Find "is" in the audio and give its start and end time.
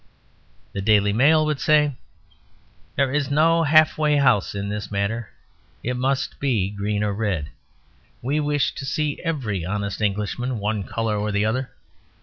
3.13-3.29